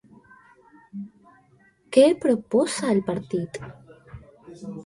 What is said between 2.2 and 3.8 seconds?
proposa el partit?